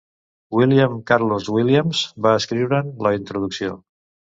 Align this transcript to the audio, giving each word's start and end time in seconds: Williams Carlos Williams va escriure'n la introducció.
Williams 0.59 1.03
Carlos 1.11 1.51
Williams 1.57 2.03
va 2.27 2.35
escriure'n 2.41 2.93
la 3.09 3.17
introducció. 3.23 3.83